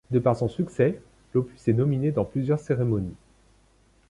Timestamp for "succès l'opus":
0.49-1.67